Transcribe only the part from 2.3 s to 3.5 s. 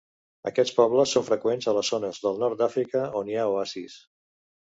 nord d'Àfrica on hi ha